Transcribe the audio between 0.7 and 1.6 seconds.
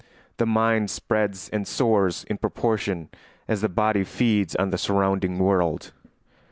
spreads